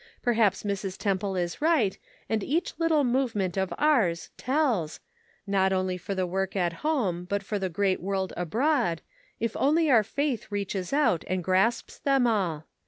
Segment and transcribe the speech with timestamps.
[0.23, 0.97] Perhaps Mrs.
[0.97, 1.95] Temple is right,
[2.27, 4.99] and each little movement of ours tells,
[5.45, 9.03] not only for the work at home, but for the great world abroad,
[9.39, 12.65] if only our faith reaches out and grasps them all.